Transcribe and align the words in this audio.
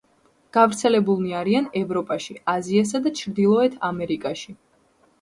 გავრცელებულნი 0.55 1.35
არიან 1.41 1.69
ევროპაში, 1.83 2.39
აზიასა 2.57 3.05
და 3.07 3.15
ჩრდილოეთ 3.23 3.81
ამერიკაში. 3.93 4.61